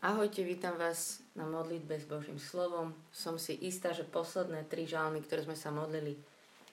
[0.00, 2.96] Ahojte, vítam vás na modlitbe s Božím slovom.
[3.12, 6.16] Som si istá, že posledné tri žalmy, ktoré sme sa modlili,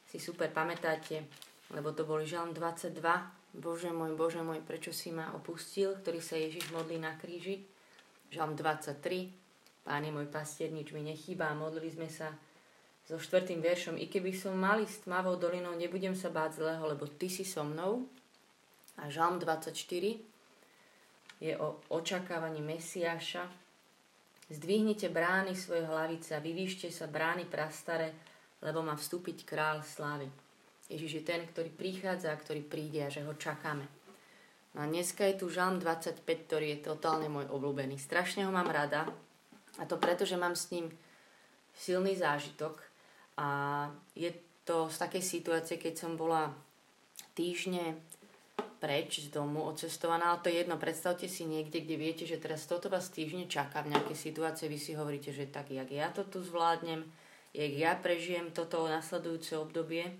[0.08, 1.28] si super pamätáte,
[1.76, 2.96] lebo to boli žalm 22.
[3.60, 7.66] Bože môj, Bože môj, prečo si ma opustil, ktorý sa Ježiš modlí na kríži.
[8.32, 8.96] Žalm 23.
[9.84, 11.52] Pán je môj pastier, nič mi nechýba.
[11.58, 12.32] Modlili sme sa
[13.10, 13.98] so štvrtým veršom.
[13.98, 17.66] I keby som mali s tmavou dolinou, nebudem sa báť zlého, lebo Ty si so
[17.66, 18.06] mnou.
[19.02, 20.30] A žalm 24
[21.40, 23.48] je o očakávaní Mesiáša.
[24.50, 28.12] Zdvihnite brány svoje hlavice a vyvýšte sa brány prastare,
[28.60, 30.28] lebo má vstúpiť král slávy.
[30.90, 33.86] Ježiš je ten, ktorý prichádza a ktorý príde a že ho čakáme.
[34.74, 37.98] No a dneska je tu Žalm 25, ktorý je totálne môj obľúbený.
[38.02, 39.06] Strašne ho mám rada
[39.78, 40.90] a to preto, že mám s ním
[41.78, 42.82] silný zážitok
[43.38, 43.48] a
[44.18, 44.34] je
[44.66, 46.54] to z takej situácie, keď som bola
[47.34, 47.98] týždne
[48.80, 50.80] preč z domu, odcestovaná, ale to je jedno.
[50.80, 54.80] Predstavte si niekde, kde viete, že teraz toto vás týždne čaká v nejakej situácii, vy
[54.80, 57.04] si hovoríte, že tak, jak ja to tu zvládnem,
[57.52, 60.16] jak ja prežijem toto nasledujúce obdobie.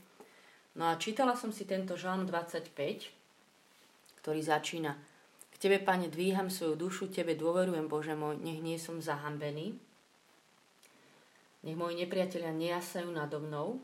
[0.76, 2.76] No a čítala som si tento žalm 25,
[4.22, 5.00] ktorý začína
[5.50, 9.80] K Tebe, Pane, dvíham svoju dušu, Tebe dôverujem, Bože môj, nech nie som zahambený.
[11.64, 13.84] Nech moji nepriatelia nejasajú nado mnou.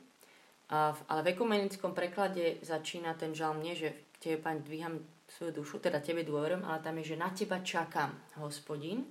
[0.69, 4.97] A v, ale v ekumenickom preklade začína ten žalm nie, že tebe, Pane, dvíham
[5.29, 9.05] svoju dušu, teda tebe dôverujem, ale tam je, že na teba čakám, hospodin.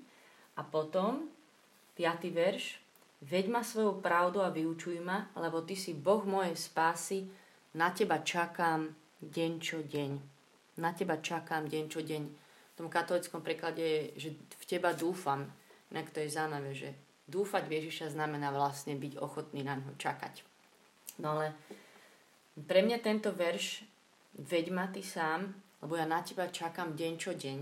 [0.58, 1.30] A potom,
[1.94, 2.78] piatý verš,
[3.22, 7.26] veď ma svojou pravdu a vyučuj ma, lebo ty si Boh mojej spásy,
[7.74, 10.10] na teba čakám deň čo deň.
[10.78, 12.22] Na teba čakám deň čo deň.
[12.74, 15.46] V tom katolickom preklade je, že v teba dúfam.
[15.90, 16.90] Inak to je zaujímavé, že
[17.26, 20.53] dúfať Ježiša znamená vlastne byť ochotný na ňo čakať.
[21.18, 21.54] No ale
[22.54, 23.86] pre mňa tento verš
[24.38, 27.58] veď ma ty sám, lebo ja na teba čakám deň čo deň,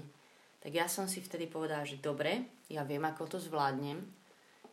[0.62, 3.98] tak ja som si vtedy povedala, že dobre, ja viem, ako to zvládnem.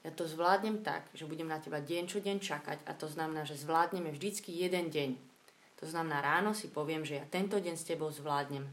[0.06, 3.44] Ja to zvládnem tak, že budem na teba deň čo deň čakať a to znamená,
[3.44, 5.18] že zvládneme vždycky jeden deň.
[5.84, 8.68] To znamená, ráno si poviem, že ja tento deň s tebou zvládnem.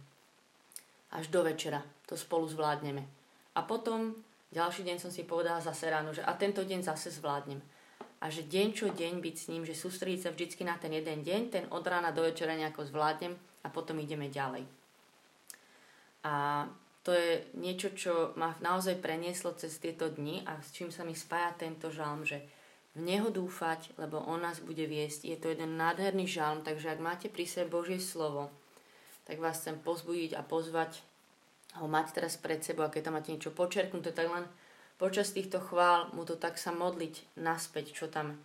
[1.14, 3.02] Až do večera to spolu zvládneme.
[3.54, 4.14] A potom
[4.54, 7.62] ďalší deň som si povedala zase ráno, že a tento deň zase zvládnem
[8.20, 11.20] a že deň čo deň byť s ním, že sústrediť sa vždy na ten jeden
[11.20, 14.64] deň, ten od rána do večera nejako zvládnem a potom ideme ďalej.
[16.24, 16.64] A
[17.06, 21.14] to je niečo, čo ma naozaj prenieslo cez tieto dni a s čím sa mi
[21.14, 22.42] spája tento žalm, že
[22.96, 25.28] v Neho dúfať, lebo On nás bude viesť.
[25.28, 28.48] Je to jeden nádherný žalm, takže ak máte pri sebe Božie slovo,
[29.28, 31.04] tak vás chcem pozbudiť a pozvať
[31.76, 34.48] ho mať teraz pred sebou a keď tam máte niečo počerknuté, tak len
[34.96, 38.40] počas týchto chvál mu to tak sa modliť naspäť, čo tam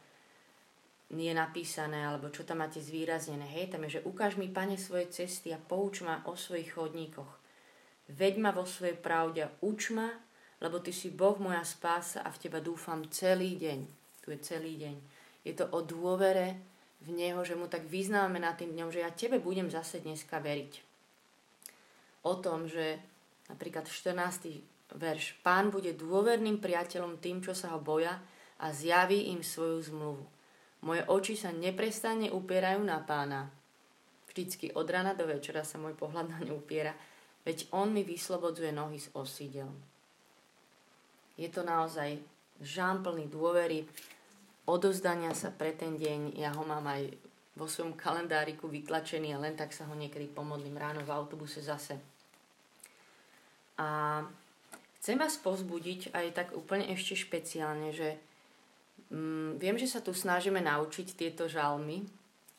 [1.12, 3.44] je napísané, alebo čo tam máte zvýraznené.
[3.44, 7.28] Hej, tam je, že ukáž mi, Pane, svoje cesty a pouč ma o svojich chodníkoch.
[8.16, 10.08] Veď ma vo svojej pravde uč ma,
[10.64, 13.80] lebo Ty si Boh moja spása a v Teba dúfam celý deň.
[14.24, 14.96] Tu je celý deň.
[15.44, 16.56] Je to o dôvere
[17.02, 20.40] v Neho, že mu tak vyznáme na tým dňom, že ja Tebe budem zase dneska
[20.40, 20.80] veriť.
[22.24, 23.02] O tom, že
[23.50, 25.40] napríklad 14 verš.
[25.46, 28.20] Pán bude dôverným priateľom tým, čo sa ho boja
[28.62, 30.26] a zjaví im svoju zmluvu.
[30.82, 33.50] Moje oči sa neprestane upierajú na pána.
[34.32, 36.96] Vždycky od rana do večera sa môj pohľad na ňu upiera,
[37.44, 39.70] veď on mi vyslobodzuje nohy z osídel.
[41.36, 42.18] Je to naozaj
[42.64, 43.86] žán plný dôvery,
[44.70, 46.38] odozdania sa pre ten deň.
[46.38, 47.12] Ja ho mám aj
[47.58, 52.00] vo svojom kalendáriku vytlačený a len tak sa ho niekedy pomodlím ráno v autobuse zase.
[53.76, 54.22] A
[55.02, 58.22] Chcem vás pozbudiť aj tak úplne ešte špeciálne, že
[59.10, 62.06] mm, viem, že sa tu snažíme naučiť tieto žalmy,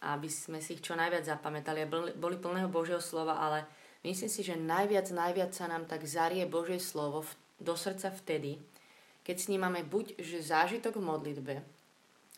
[0.02, 3.62] aby sme si ich čo najviac zapamätali a boli plného Božieho slova, ale
[4.02, 7.30] myslím si, že najviac, najviac sa nám tak zarie Božie slovo v,
[7.62, 8.58] do srdca vtedy,
[9.22, 11.54] keď s ním máme buď že zážitok v modlitbe,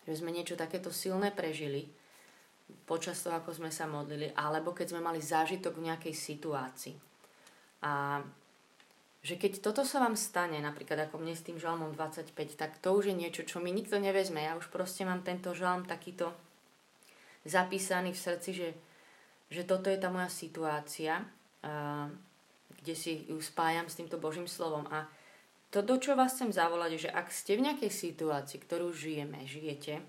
[0.05, 1.89] že sme niečo takéto silné prežili
[2.85, 6.97] počas toho, ako sme sa modlili, alebo keď sme mali zážitok v nejakej situácii.
[7.89, 8.21] A
[9.25, 12.93] že keď toto sa vám stane, napríklad ako mne s tým žalmom 25, tak to
[12.93, 14.45] už je niečo, čo mi nikto nevezme.
[14.45, 16.29] Ja už proste mám tento žalm takýto
[17.49, 18.69] zapísaný v srdci, že,
[19.49, 21.25] že toto je tá moja situácia,
[22.85, 24.85] kde si ju spájam s týmto Božím slovom.
[24.93, 25.09] A
[25.73, 29.49] to, do čo vás chcem zavolať, je, že ak ste v nejakej situácii, ktorú žijeme,
[29.49, 30.05] žijete,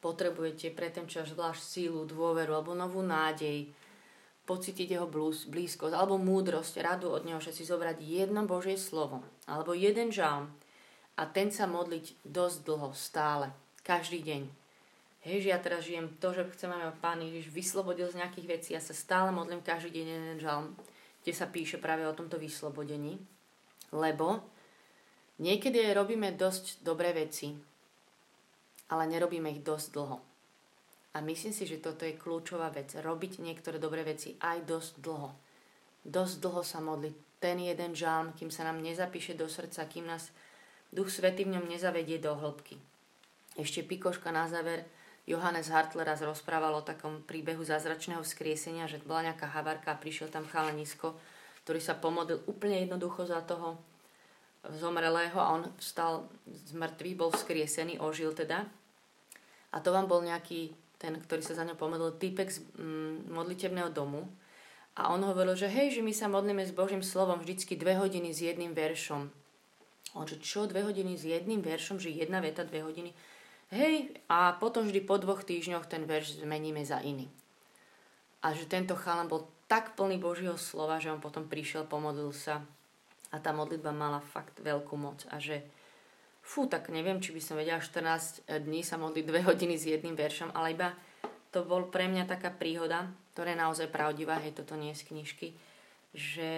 [0.00, 3.68] potrebujete pre ten čas zvlášť sílu, dôveru alebo novú nádej,
[4.44, 5.08] pocítiť jeho
[5.48, 10.52] blízkosť alebo múdrosť, radu od neho, že si zobrať jedno Božie slovo alebo jeden žalm
[11.16, 13.54] a ten sa modliť dosť dlho, stále,
[13.86, 14.42] každý deň.
[15.24, 18.70] Hej, že ja teraz žijem to, že chcem, aby Pán Ježiš vyslobodil z nejakých vecí.
[18.76, 20.76] Ja sa stále modlím každý deň jeden žalm,
[21.24, 23.16] kde sa píše práve o tomto vyslobodení.
[23.88, 24.44] Lebo
[25.40, 27.56] niekedy robíme dosť dobré veci,
[28.92, 30.33] ale nerobíme ich dosť dlho.
[31.14, 32.90] A myslím si, že toto je kľúčová vec.
[32.90, 35.30] Robiť niektoré dobré veci aj dosť dlho.
[36.02, 40.34] Dosť dlho sa modliť ten jeden žalm, kým sa nám nezapíše do srdca, kým nás
[40.90, 42.78] Duch Svetý v ňom nezavedie do hĺbky.
[43.54, 44.86] Ešte pikoška na záver.
[45.24, 50.28] Johannes Hartler raz rozprával o takom príbehu zázračného vzkriesenia, že bola nejaká havarka a prišiel
[50.28, 51.16] tam chalanisko,
[51.64, 53.80] ktorý sa pomodlil úplne jednoducho za toho
[54.68, 58.68] zomrelého a on vstal z mŕtvych, bol vzkriesený, ožil teda.
[59.72, 63.90] A to vám bol nejaký ten, ktorý sa za ňo pomodlil, týpek z mm, modlitebného
[63.90, 64.26] domu.
[64.94, 68.30] A on hovoril, že hej, že my sa modlíme s Božím slovom vždycky dve hodiny
[68.30, 69.26] s jedným veršom.
[70.14, 73.10] On že čo, dve hodiny s jedným veršom, že jedna veta, dve hodiny.
[73.74, 77.26] Hej, a potom vždy po dvoch týždňoch ten verš zmeníme za iný.
[78.46, 82.62] A že tento chalan bol tak plný Božieho slova, že on potom prišiel, pomodlil sa
[83.34, 85.66] a tá modlitba mala fakt veľkú moc a že
[86.44, 90.14] fú, tak neviem, či by som vedela 14 dní sa modliť dve hodiny s jedným
[90.14, 90.88] veršom, ale iba
[91.48, 95.06] to bol pre mňa taká príhoda, ktorá je naozaj pravdivá, hej, toto nie je z
[95.08, 95.48] knižky,
[96.12, 96.50] že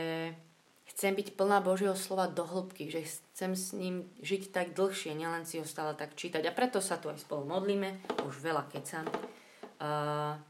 [0.92, 5.44] chcem byť plná Božieho slova do hĺbky, že chcem s ním žiť tak dlhšie, nielen
[5.44, 6.44] si ho stále tak čítať.
[6.48, 10.40] A preto sa tu aj spolu modlíme, už veľa kecam, uh,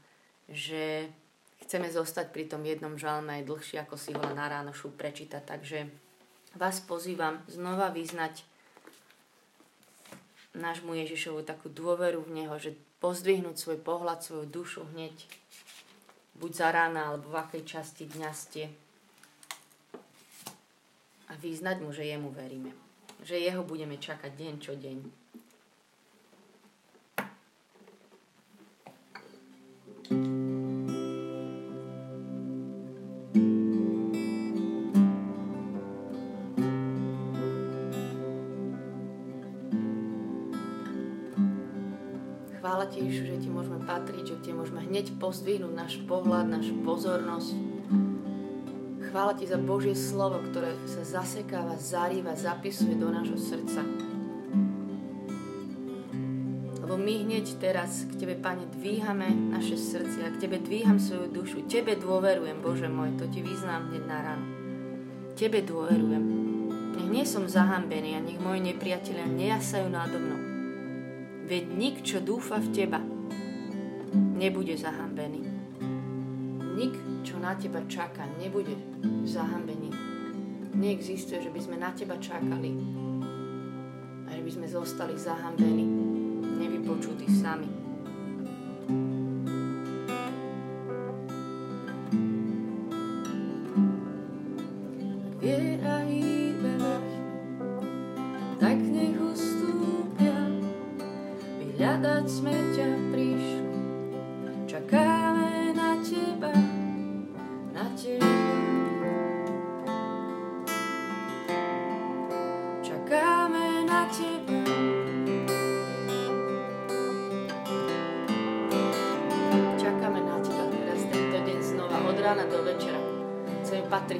[0.47, 1.11] že
[1.67, 5.43] chceme zostať pri tom jednom žalme aj dlhšie, ako si ho na ránošu prečítať.
[5.43, 5.79] Takže
[6.55, 8.47] vás pozývam znova vyznať
[10.57, 15.13] nášmu Ježišovu takú dôveru v Neho, že pozdvihnúť svoj pohľad, svoju dušu hneď
[16.37, 18.69] buď za rána, alebo v akej časti dňa ste
[21.27, 22.71] a vyznať mu, že jemu veríme.
[23.25, 24.97] Že jeho budeme čakať deň čo deň.
[44.27, 47.77] Že ti môžeme hneď pozdvihnúť náš pohľad, našu pozornosť
[49.07, 53.79] Chvála Ti za Božie slovo, ktoré sa zasekáva, zarýva, zapisuje do nášho srdca.
[56.83, 61.71] Lebo my hneď teraz k Tebe, Pane, dvíhame naše srdcia, k Tebe dvíham svoju dušu,
[61.71, 64.45] Tebe dôverujem, Bože môj, to Ti vyznám hneď na ráno.
[65.39, 66.23] Tebe dôverujem.
[66.99, 70.41] Nech nie som zahambený a nech moji nepriatelia nejasajú nádo mnou.
[71.47, 72.99] Veď nik, čo dúfa v Teba,
[74.37, 75.41] nebude zahambený.
[76.77, 76.93] Nik,
[77.25, 78.77] čo na Teba čaká, nebude
[79.25, 79.89] zahambený.
[80.77, 82.77] Neexistuje, že by sme na teba čakali
[84.23, 85.89] a že by sme zostali zahambení,
[86.61, 87.65] nevypočutí sami.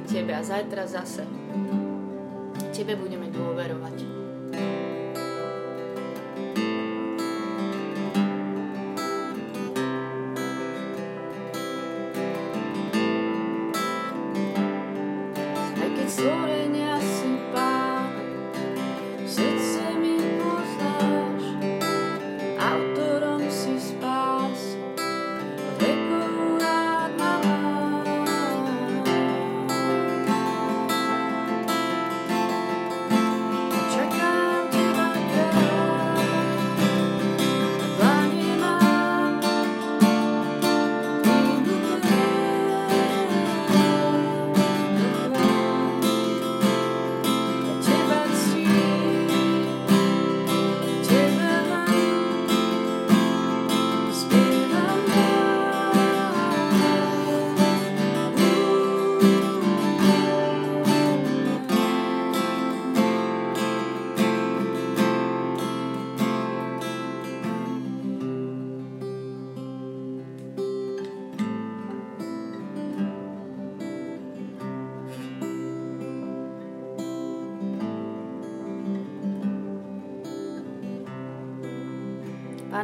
[0.07, 1.27] Tebe a zajtra zase
[2.71, 4.17] Tebe budeme dôverovať.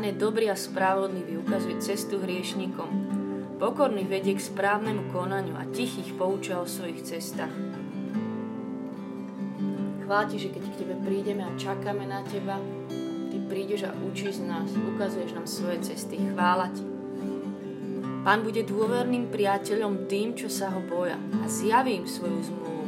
[0.04, 2.92] Pán je dobrý a spravodlivý, ukazuje cestu hriešnikom.
[3.56, 7.56] Pokorný vedie k správnemu konaniu a tichých poučia o svojich cestách.
[10.04, 12.60] Chvála Ti, že keď k Tebe prídeme a čakáme na Teba,
[13.32, 16.20] Ty prídeš a učíš nás, ukazuješ nám svoje cesty.
[16.20, 16.84] Chvála Ti.
[18.28, 22.84] Pán bude dôverným priateľom tým, čo sa ho boja a zjaví im svoju zmluvu.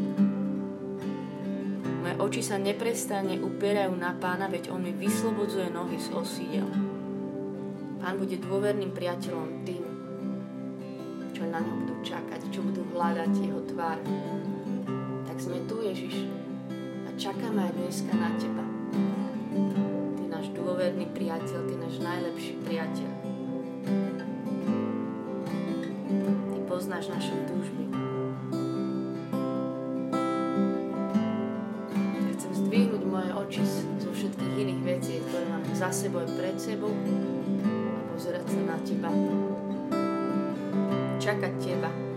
[2.03, 6.94] Moje oči sa neprestane upierajú na pána, veď on mi vyslobodzuje nohy z osídel.
[8.05, 9.81] Pán bude dôverným priateľom tým,
[11.33, 13.97] čo na ňo budú čakať, čo budú hľadať jeho tvár.
[15.25, 16.29] Tak sme tu, Ježiš,
[17.17, 18.61] čakáme aj dneska na Teba.
[20.21, 23.11] Ty náš dôverný priateľ, Ty náš najlepší priateľ.
[26.53, 27.89] Ty poznáš naše túžby.
[32.21, 33.65] Ja chcem zdvihnúť moje oči
[33.97, 37.34] zo všetkých iných vecí, ktoré mám za sebou a pred sebou a
[38.25, 39.11] pozerať sa na Teba.
[41.21, 42.14] Čakať Teba.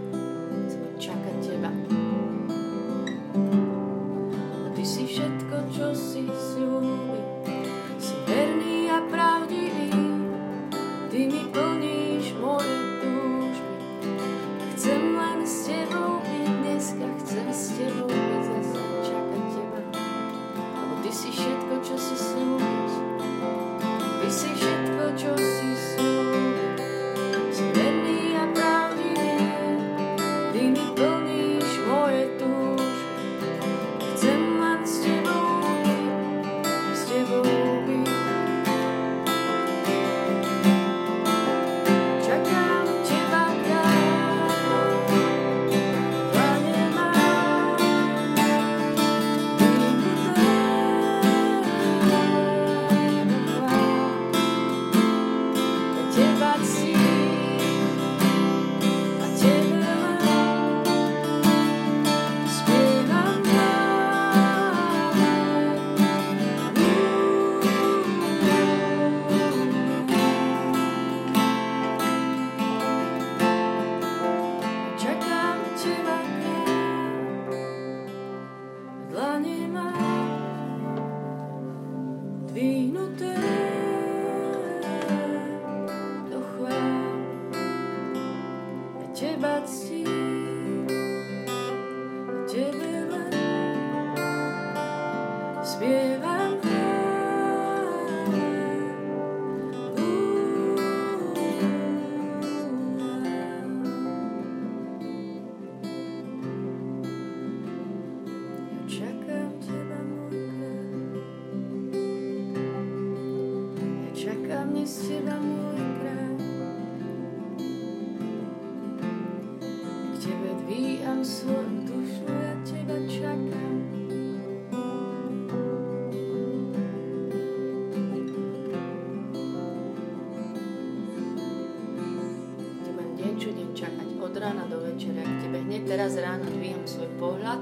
[137.18, 137.60] Pohľad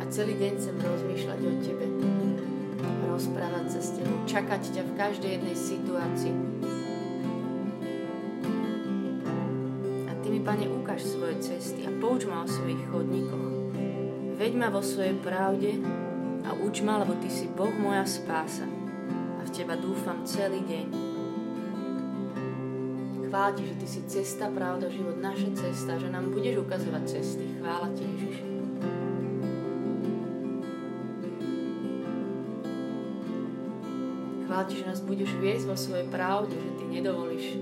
[0.00, 1.86] a celý deň chcem rozmýšľať o Tebe.
[3.12, 6.36] Rozprávať sa s Tebou, čakať ťa v každej jednej situácii.
[10.08, 13.76] A Ty mi, Pane, ukáž svoje cesty a pouč ma o svojich chodníkoch.
[14.40, 15.76] Veď ma vo svojej pravde
[16.48, 18.64] a uč ma, lebo Ty si Boh moja spása
[19.38, 21.01] a v Teba dúfam celý deň.
[23.32, 27.48] Chvála Ti, že Ty si cesta, pravda, život, naša cesta, že nám budeš ukazovať cesty.
[27.64, 28.36] Chvála Ti, Ježiš.
[34.44, 37.56] Chvála Ti, že nás budeš viesť vo svojej pravde, že Ty nedovolíš,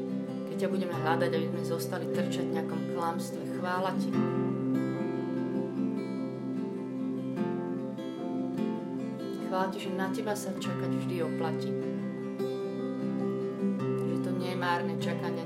[0.50, 3.42] keď ťa budeme hľadať, aby sme zostali trčať v nejakom klamstve.
[3.62, 4.10] Chvála Ti.
[9.46, 11.70] Chvála Ti, že na Teba sa čakať vždy oplatí
[14.60, 15.39] márne čakanie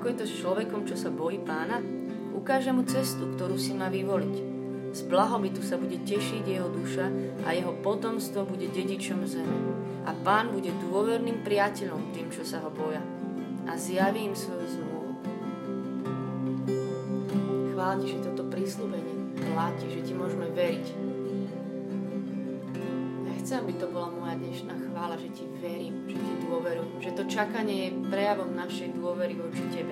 [0.00, 1.76] Ako je to s človekom, čo sa bojí pána?
[2.32, 4.34] Ukáže mu cestu, ktorú si má vyvoliť.
[4.96, 7.04] Z blahobytu sa bude tešiť jeho duša
[7.44, 9.60] a jeho potomstvo bude dedičom zeme
[10.08, 13.04] a pán bude dôverným priateľom tým, čo sa ho boja
[13.68, 15.12] a zjaví im svoju zmluvu.
[17.76, 20.86] Chvála ti, že toto prísľubenie platí, že ti môžeme veriť.
[23.28, 27.10] Ja chcem, aby to bola moja dnešná chvála, že ti verím, že ti dôverujem, že
[27.18, 29.90] to čakanie je prejavom našej dôvery voči tebe.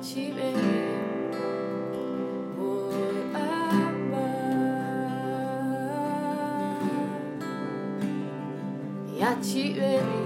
[0.00, 0.49] achieve it.
[9.42, 10.19] 七月里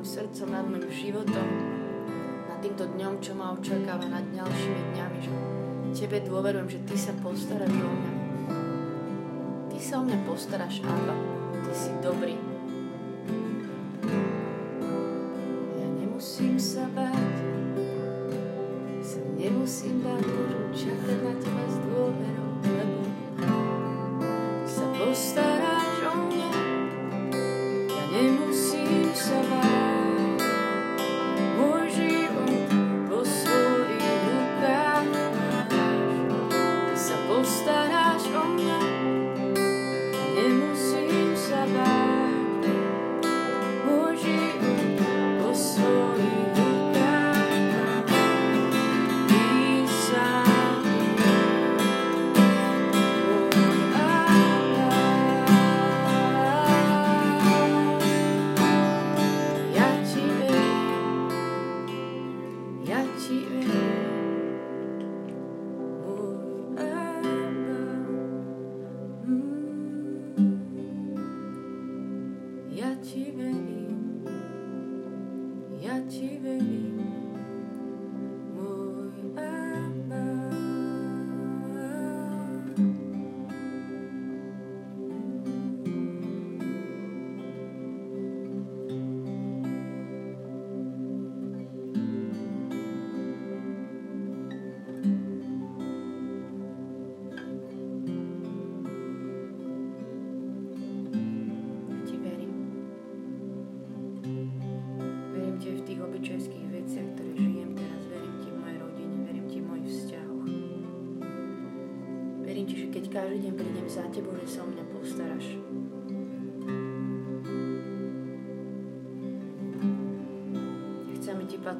[0.00, 1.48] mojim srdcom, nad mojim životom,
[2.48, 5.32] nad týmto dňom, čo ma očakáva, nad ďalšími dňami, že
[5.92, 8.12] Tebe dôverujem, že Ty sa postaráš o mňa.
[9.68, 11.12] Ty sa o mňa postaráš, Abba.
[11.68, 12.49] Ty si dobrý.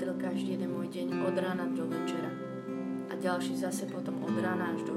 [0.01, 2.33] patril každý jeden môj deň od rána do večera.
[3.13, 4.90] A ďalší zase potom od rána až do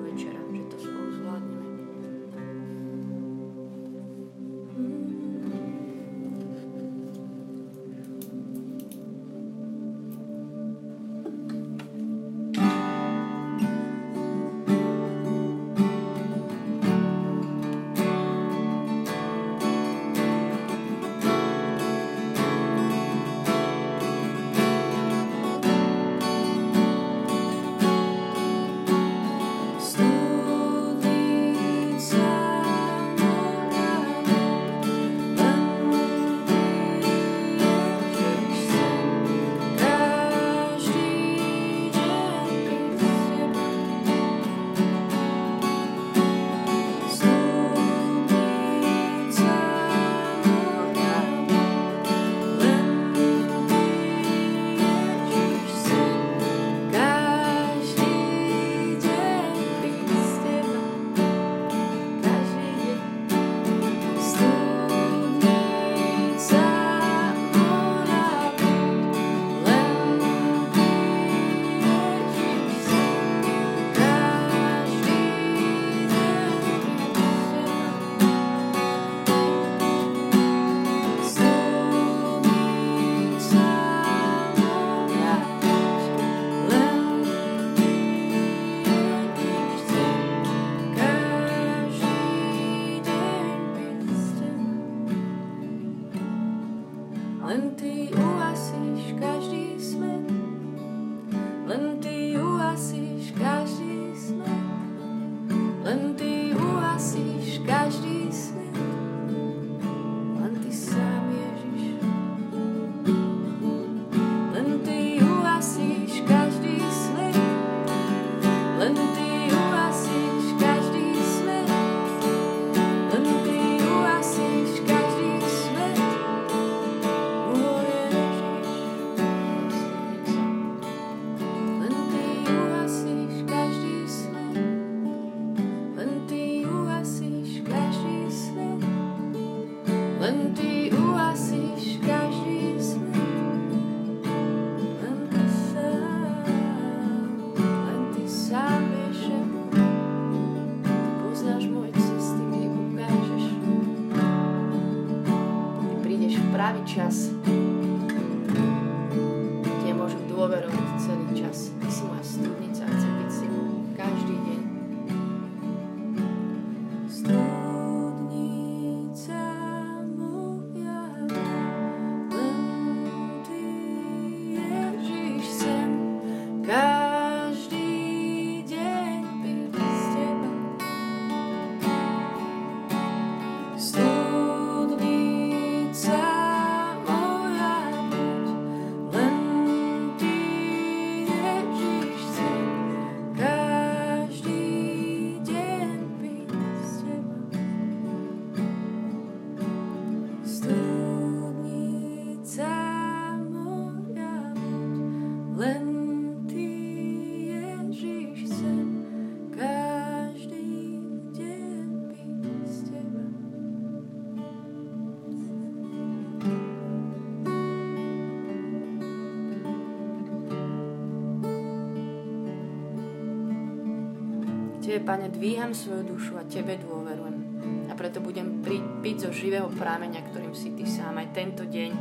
[224.84, 227.40] Tebe, Pane, dvíham svoju dušu a Tebe dôverujem.
[227.88, 228.60] A preto budem
[229.00, 231.92] piť zo živého prámeňa, ktorým si Ty sám aj tento deň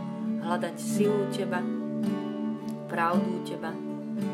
[0.43, 1.63] hľadať silu Teba,
[2.91, 3.71] pravdu u Teba,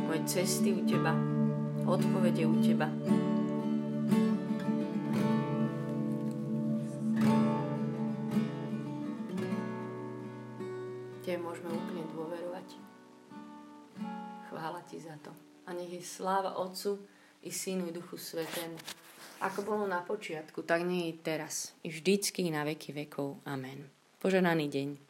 [0.09, 1.13] moje cesty u Teba,
[1.85, 2.89] odpovede u Teba.
[11.21, 12.69] Tebe môžeme úplne dôverovať.
[14.49, 15.37] Chvála Ti za to.
[15.69, 16.97] A nech je sláva Otcu,
[17.43, 18.79] i Synu, i Duchu Svetému.
[19.39, 21.73] Ako bolo na počiatku, tak nie je teraz.
[21.87, 23.39] I vždycky na veky vekov.
[23.47, 23.87] Amen.
[24.19, 25.08] Poženaný deň.